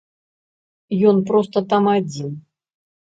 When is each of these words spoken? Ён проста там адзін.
Ён 1.09 1.17
проста 1.31 1.57
там 1.73 1.83
адзін. 1.99 2.31